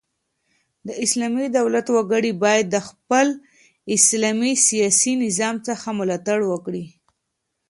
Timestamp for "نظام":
5.25-5.55